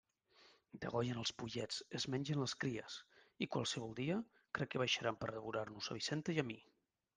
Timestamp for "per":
5.23-5.31